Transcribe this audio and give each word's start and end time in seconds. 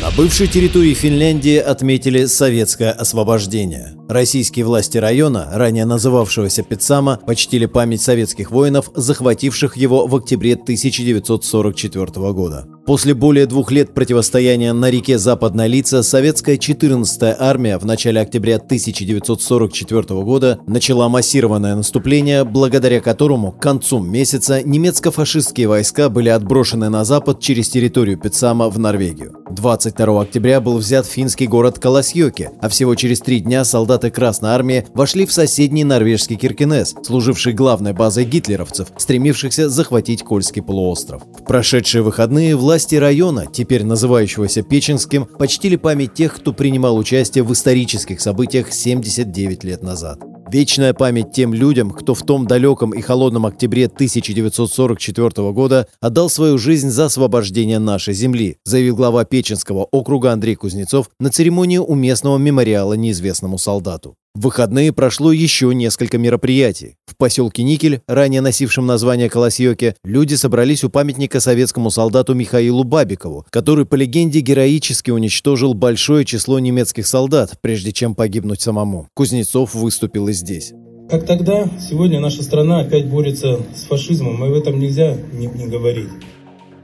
На 0.00 0.10
бывшей 0.12 0.46
территории 0.46 0.94
Финляндии 0.94 1.58
отметили 1.58 2.24
советское 2.24 2.90
освобождение. 2.90 3.96
Российские 4.08 4.64
власти 4.64 4.96
района, 4.96 5.50
ранее 5.52 5.84
называвшегося 5.84 6.62
Пицама, 6.62 7.20
почтили 7.26 7.66
память 7.66 8.00
советских 8.00 8.50
воинов, 8.50 8.90
захвативших 8.94 9.76
его 9.76 10.06
в 10.06 10.16
октябре 10.16 10.54
1944 10.54 12.32
года. 12.32 12.66
После 12.86 13.12
более 13.12 13.44
двух 13.44 13.70
лет 13.70 13.92
противостояния 13.92 14.72
на 14.72 14.90
реке 14.90 15.18
Западная 15.18 15.66
Лица 15.66 16.02
советская 16.02 16.56
14-я 16.56 17.36
армия 17.38 17.76
в 17.76 17.84
начале 17.84 18.22
октября 18.22 18.56
1944 18.56 20.02
года 20.22 20.60
начала 20.66 21.10
массированное 21.10 21.76
наступление, 21.76 22.44
благодаря 22.44 23.02
которому 23.02 23.52
к 23.52 23.60
концу 23.60 23.98
месяца 23.98 24.62
немецко-фашистские 24.62 25.68
войска 25.68 26.08
были 26.08 26.30
отброшены 26.30 26.88
на 26.88 27.04
запад 27.04 27.38
через 27.40 27.68
территорию 27.68 28.18
Пицама 28.18 28.70
в 28.70 28.78
Норвегию. 28.78 29.39
22 29.50 30.22
октября 30.22 30.60
был 30.60 30.78
взят 30.78 31.06
финский 31.06 31.46
город 31.46 31.78
Каласьёки, 31.78 32.50
а 32.60 32.68
всего 32.68 32.94
через 32.94 33.20
три 33.20 33.40
дня 33.40 33.64
солдаты 33.64 34.10
Красной 34.10 34.50
Армии 34.50 34.86
вошли 34.94 35.26
в 35.26 35.32
соседний 35.32 35.84
норвежский 35.84 36.36
Киркинес, 36.36 36.94
служивший 37.02 37.52
главной 37.52 37.92
базой 37.92 38.24
гитлеровцев, 38.24 38.88
стремившихся 38.96 39.68
захватить 39.68 40.22
Кольский 40.22 40.62
полуостров. 40.62 41.22
В 41.38 41.44
прошедшие 41.44 42.02
выходные 42.02 42.56
власти 42.56 42.94
района, 42.94 43.46
теперь 43.52 43.84
называющегося 43.84 44.62
Печенским, 44.62 45.26
почтили 45.26 45.76
память 45.76 46.14
тех, 46.14 46.36
кто 46.36 46.52
принимал 46.52 46.96
участие 46.96 47.44
в 47.44 47.52
исторических 47.52 48.20
событиях 48.20 48.72
79 48.72 49.64
лет 49.64 49.82
назад. 49.82 50.20
Вечная 50.52 50.94
память 50.94 51.30
тем 51.30 51.54
людям, 51.54 51.92
кто 51.92 52.12
в 52.12 52.22
том 52.22 52.44
далеком 52.44 52.90
и 52.90 53.00
холодном 53.00 53.46
октябре 53.46 53.86
1944 53.86 55.52
года 55.52 55.86
отдал 56.00 56.28
свою 56.28 56.58
жизнь 56.58 56.88
за 56.90 57.04
освобождение 57.04 57.78
нашей 57.78 58.14
земли, 58.14 58.56
заявил 58.64 58.96
глава 58.96 59.24
Печенского 59.24 59.84
округа 59.92 60.32
Андрей 60.32 60.56
Кузнецов 60.56 61.08
на 61.20 61.30
церемонии 61.30 61.78
у 61.78 61.94
местного 61.94 62.36
мемориала 62.36 62.94
неизвестному 62.94 63.58
солдату. 63.58 64.16
В 64.32 64.42
выходные 64.42 64.92
прошло 64.92 65.32
еще 65.32 65.74
несколько 65.74 66.16
мероприятий. 66.16 66.94
В 67.04 67.16
поселке 67.16 67.64
Никель, 67.64 68.00
ранее 68.06 68.40
носившем 68.40 68.86
название 68.86 69.28
Колосьёке, 69.28 69.96
люди 70.04 70.34
собрались 70.34 70.84
у 70.84 70.88
памятника 70.88 71.40
советскому 71.40 71.90
солдату 71.90 72.34
Михаилу 72.34 72.84
Бабикову, 72.84 73.44
который, 73.50 73.86
по 73.86 73.96
легенде, 73.96 74.38
героически 74.38 75.10
уничтожил 75.10 75.74
большое 75.74 76.24
число 76.24 76.60
немецких 76.60 77.08
солдат, 77.08 77.58
прежде 77.60 77.90
чем 77.90 78.14
погибнуть 78.14 78.60
самому. 78.60 79.08
Кузнецов 79.14 79.74
выступил 79.74 80.28
и 80.28 80.32
здесь. 80.32 80.72
Как 81.10 81.26
тогда, 81.26 81.68
сегодня 81.80 82.20
наша 82.20 82.44
страна 82.44 82.82
опять 82.82 83.08
борется 83.08 83.58
с 83.74 83.82
фашизмом, 83.88 84.44
и 84.44 84.48
в 84.48 84.54
этом 84.54 84.78
нельзя 84.78 85.16
не, 85.32 85.48
не 85.48 85.66
говорить. 85.66 86.08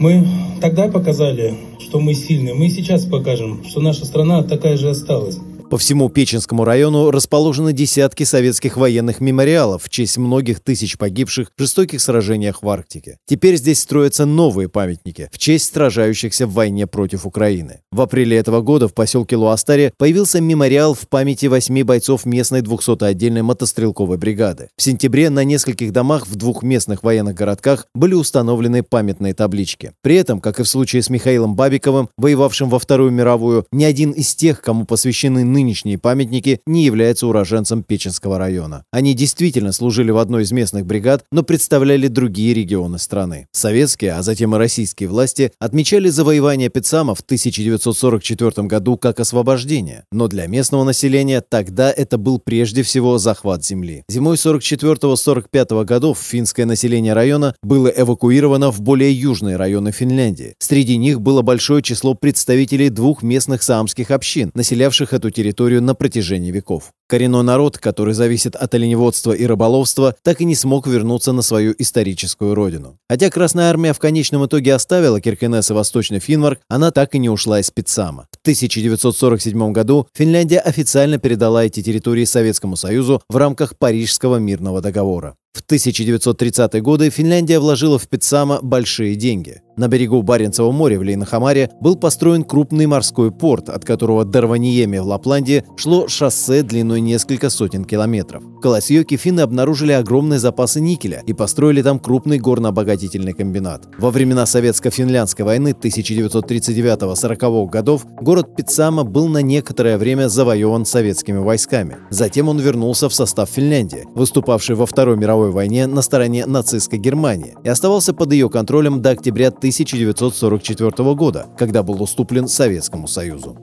Мы 0.01 0.27
тогда 0.61 0.89
показали, 0.89 1.55
что 1.79 2.01
мы 2.01 2.13
сильны, 2.15 2.55
мы 2.55 2.71
сейчас 2.71 3.05
покажем, 3.05 3.63
что 3.69 3.81
наша 3.81 4.05
страна 4.05 4.43
такая 4.43 4.77
же 4.77 4.91
осталась. 4.91 5.39
По 5.69 5.79
всему 5.79 6.09
Печенскому 6.09 6.65
району 6.65 7.11
расположены 7.11 7.73
десятки 7.73 8.23
советских 8.23 8.77
военных 8.77 9.21
мемориалов 9.21 9.83
в 9.83 9.89
честь 9.89 10.17
многих 10.17 10.61
тысяч 10.61 10.97
погибших 10.97 11.49
в 11.57 11.61
жестоких 11.61 12.01
сражениях 12.01 12.63
в 12.63 12.69
Арктике. 12.69 13.19
Теперь 13.27 13.57
здесь 13.57 13.81
строятся 13.81 14.27
новые 14.27 14.69
памятники 14.69 15.29
в 15.33 15.39
честь 15.39 15.75
сражающихся 15.75 16.47
в 16.47 16.53
войне 16.53 16.87
против 16.87 17.27
Украины. 17.27 17.81
В 17.91 18.01
апреле 18.01 18.37
этого 18.37 18.61
года 18.61 18.87
в 18.87 18.95
поселке 18.95 19.35
Луастаре 19.35 19.93
появился 19.99 20.41
мемориал 20.41 20.95
в 20.95 21.09
памяти 21.09 21.47
восьми 21.47 21.83
бойцов 21.83 22.27
местной 22.27 22.61
200-й 22.61 23.09
отдельной 23.09 23.43
мотострелковой 23.43 24.19
бригады. 24.19 24.69
В 24.77 24.83
сентябре 24.83 25.31
на 25.31 25.43
нескольких 25.43 25.91
домах 25.91 26.29
в 26.29 26.37
двух 26.37 26.63
местных 26.63 27.03
военных 27.03 27.35
городках 27.35 27.87
были 27.93 28.15
установлены 28.15 28.85
памятные 28.85 29.35
таблички. 29.35 29.93
При 30.01 30.15
этом, 30.15 30.41
как 30.41 30.61
и 30.61 30.63
в 30.63 30.69
случае 30.69 31.03
с 31.03 31.11
Михаилом 31.11 31.57
Бабиковым, 31.57 32.09
воевавшим 32.17 32.71
во 32.71 32.79
Вторую 32.79 33.11
мировую, 33.11 33.67
ни 33.73 33.83
один 33.83 34.13
из 34.13 34.33
тех, 34.37 34.63
кому 34.63 34.85
посвящены 34.85 35.45
нынешние 35.57 35.97
памятники, 35.97 36.61
не 36.67 36.85
является 36.85 37.27
уроженцем 37.27 37.83
Печенского 37.83 38.37
района. 38.39 38.85
Они 38.93 39.15
действительно 39.15 39.73
служили 39.73 40.11
в 40.11 40.19
одной 40.19 40.43
из 40.43 40.53
местных 40.53 40.85
бригад, 40.85 41.25
но 41.33 41.43
представляли 41.43 42.09
другие 42.09 42.53
регионы 42.53 42.99
страны. 42.99 43.47
Советские, 43.53 44.13
а 44.13 44.23
затем 44.23 44.55
и 44.55 44.59
российские 44.59 45.09
власти 45.09 45.53
отмечали 45.59 46.11
завоевание 46.11 46.69
Пицама 46.69 47.15
в 47.15 47.21
1944 47.21 48.69
году 48.69 48.99
как 48.99 49.19
освобождение. 49.19 50.05
Но 50.13 50.29
для 50.29 50.47
местного 50.47 50.85
населения 50.85 51.41
тогда 51.41 51.91
это 51.91 52.19
был 52.19 52.39
прежде 52.39 52.83
всего 52.83 53.17
захват 53.17 53.65
земли. 53.65 54.05
Зимой 54.11 54.37
44-45 54.37 55.85
годов 55.87 56.19
финское 56.19 56.67
население 56.67 57.15
района 57.15 57.55
было 57.63 57.89
эвакуировано 57.89 58.71
в 58.71 58.83
более 58.83 59.11
южные 59.11 59.57
районы 59.57 59.91
Финляндии. 59.91 60.55
Среди 60.59 60.99
них 60.99 61.23
было 61.23 61.41
большое 61.41 61.83
число 61.83 62.13
представителей 62.13 62.91
двух 62.91 63.23
местных 63.23 63.63
саамских 63.63 64.11
общин, 64.11 64.51
населявших 64.55 65.15
эту 65.15 65.31
территорию 65.31 65.46
территорию 65.47 65.81
на 65.81 65.95
протяжении 65.95 66.51
веков. 66.51 66.93
Коренной 67.09 67.45
народ, 67.45 67.79
который 67.79 68.15
зависит 68.15 68.57
от 68.57 68.75
оленеводства 68.75 69.33
и 69.33 69.47
рыболовства, 69.47 70.17
так 70.23 70.41
и 70.41 70.45
не 70.45 70.57
смог 70.57 70.89
вернуться 70.89 71.33
на 71.33 71.43
свою 71.43 71.73
историческую 71.79 72.55
родину. 72.55 72.99
Хотя 73.09 73.31
Красная 73.31 73.71
Армия 73.71 73.93
в 73.93 74.01
конечном 74.01 74.47
итоге 74.47 74.75
оставила 74.75 75.21
Киркенес 75.21 75.71
и 75.71 75.75
Восточный 75.75 76.19
Финварк, 76.19 76.59
она 76.69 76.91
так 76.91 77.15
и 77.15 77.19
не 77.19 77.31
ушла 77.31 77.61
из 77.61 77.71
Пицама. 77.71 78.27
В 78.33 78.41
1947 78.43 79.73
году 79.73 80.09
Финляндия 80.15 80.59
официально 80.59 81.19
передала 81.19 81.65
эти 81.65 81.81
территории 81.81 82.25
Советскому 82.25 82.75
Союзу 82.77 83.23
в 83.29 83.37
рамках 83.37 83.79
Парижского 83.79 84.37
мирного 84.37 84.81
договора. 84.81 85.37
В 85.57 85.63
1930-е 85.63 86.83
годы 86.83 87.09
Финляндия 87.09 87.59
вложила 87.59 87.99
в 87.99 88.07
Пицама 88.09 88.61
большие 88.61 89.15
деньги. 89.15 89.63
На 89.79 89.89
берегу 89.89 90.23
Баренцева 90.23 90.71
моря 90.71 90.99
в 90.99 91.03
Лейнахамаре 91.03 91.71
был 91.81 91.97
построен 91.97 92.45
крупный 92.45 92.85
морской 92.85 93.33
порт, 93.33 93.71
от 93.71 93.83
которого 93.83 94.27
до 94.27 94.43
Раваниеми 94.43 94.99
в 94.99 95.07
Лапландии 95.07 95.65
шло 95.77 96.09
шоссе 96.09 96.63
длиной 96.63 96.96
несколько 97.01 97.51
сотен 97.51 97.85
километров. 97.85 98.43
В 98.43 98.61
Колосьёке 98.61 99.17
финны 99.17 99.41
обнаружили 99.41 99.93
огромные 99.93 100.39
запасы 100.39 100.81
никеля 100.81 101.23
и 101.27 101.33
построили 101.33 101.83
там 101.83 101.99
крупный 101.99 102.39
горнообогатительный 102.39 103.33
комбинат. 103.33 103.89
Во 103.99 104.11
времена 104.11 104.45
Советско-финляндской 104.47 105.45
войны 105.45 105.75
1939-40 105.81 107.69
годов 107.69 108.07
город 108.21 108.57
Пицама 108.57 109.05
был 109.05 109.29
на 109.29 109.43
некоторое 109.43 109.99
время 109.99 110.29
завоеван 110.29 110.85
советскими 110.85 111.39
войсками. 111.39 111.99
Затем 112.11 112.49
он 112.49 112.59
вернулся 112.59 113.09
в 113.09 113.15
состав 113.15 113.49
Финляндии, 113.51 114.05
выступавшей 114.15 114.77
во 114.77 114.87
Второй 114.87 115.17
мировой 115.17 115.51
войне 115.51 115.87
на 115.87 116.03
стороне 116.03 116.47
нацистской 116.47 116.99
Германии, 116.99 117.57
и 117.65 117.69
оставался 117.69 118.15
под 118.15 118.33
ее 118.33 118.49
контролем 118.49 119.03
до 119.03 119.11
октября 119.11 119.49
1944 119.49 121.15
года, 121.15 121.47
когда 121.59 121.83
был 121.83 122.03
уступлен 122.03 122.49
Советскому 122.49 123.09
Союзу. 123.09 123.57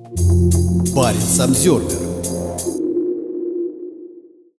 Парень 0.95 1.19
Самсервер 1.19 2.12